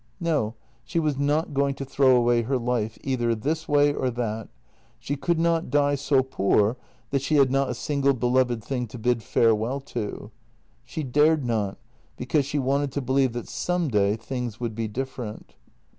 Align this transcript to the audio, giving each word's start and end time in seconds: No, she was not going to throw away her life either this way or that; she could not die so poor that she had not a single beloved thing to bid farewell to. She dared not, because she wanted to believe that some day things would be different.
No, 0.19 0.55
she 0.83 0.97
was 0.97 1.15
not 1.19 1.53
going 1.53 1.75
to 1.75 1.85
throw 1.85 2.15
away 2.15 2.41
her 2.41 2.57
life 2.57 2.97
either 3.03 3.35
this 3.35 3.67
way 3.67 3.93
or 3.93 4.09
that; 4.09 4.49
she 4.97 5.15
could 5.15 5.37
not 5.39 5.69
die 5.69 5.93
so 5.93 6.23
poor 6.23 6.75
that 7.11 7.21
she 7.21 7.35
had 7.35 7.51
not 7.51 7.69
a 7.69 7.75
single 7.75 8.15
beloved 8.15 8.63
thing 8.63 8.87
to 8.87 8.97
bid 8.97 9.21
farewell 9.21 9.79
to. 9.79 10.31
She 10.83 11.03
dared 11.03 11.45
not, 11.45 11.77
because 12.17 12.47
she 12.47 12.57
wanted 12.57 12.91
to 12.93 13.01
believe 13.01 13.33
that 13.33 13.47
some 13.47 13.89
day 13.89 14.15
things 14.15 14.59
would 14.59 14.73
be 14.73 14.87
different. 14.87 15.53